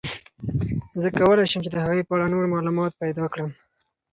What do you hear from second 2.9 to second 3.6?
پیدا کړم.